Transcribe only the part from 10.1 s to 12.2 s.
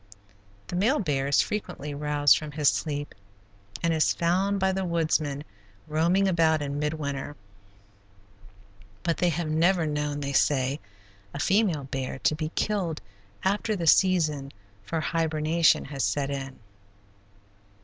they say, a female bear